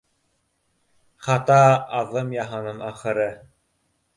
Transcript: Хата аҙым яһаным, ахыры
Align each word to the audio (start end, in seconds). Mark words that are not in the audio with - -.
Хата 1.27 1.59
аҙым 1.99 2.33
яһаным, 2.39 2.83
ахыры 2.89 3.29